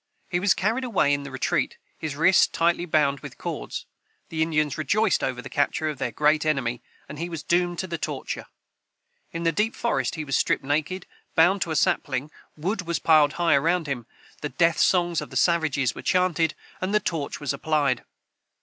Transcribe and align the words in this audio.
He 0.31 0.39
was 0.39 0.55
carried 0.55 0.83
away 0.83 1.13
in 1.13 1.21
the 1.21 1.29
retreat, 1.29 1.77
his 1.95 2.15
wrists 2.15 2.47
tightly 2.47 2.85
bound 2.87 3.19
with 3.19 3.37
cords. 3.37 3.85
The 4.29 4.41
Indians 4.41 4.75
rejoiced 4.75 5.23
over 5.23 5.43
the 5.43 5.47
capture 5.49 5.89
of 5.89 5.99
their 5.99 6.09
great 6.11 6.43
enemy, 6.43 6.81
and 7.07 7.19
he 7.19 7.29
was 7.29 7.43
doomed 7.43 7.77
to 7.77 7.85
the 7.85 7.99
torture. 7.99 8.47
In 9.31 9.43
the 9.43 9.51
deep 9.51 9.75
forest 9.75 10.15
he 10.15 10.25
was 10.25 10.35
stripped 10.35 10.63
naked, 10.63 11.05
bound 11.35 11.61
to 11.61 11.69
a 11.69 11.75
sapling, 11.75 12.31
wood 12.57 12.81
was 12.87 12.97
piled 12.97 13.33
high 13.33 13.53
around 13.53 13.85
him, 13.85 14.07
the 14.41 14.49
death 14.49 14.79
songs 14.79 15.21
of 15.21 15.29
the 15.29 15.37
savages 15.37 15.93
were 15.93 16.01
chanted, 16.01 16.55
and 16.81 16.95
the 16.95 16.99
torch 16.99 17.39
was 17.39 17.53
applied. 17.53 18.03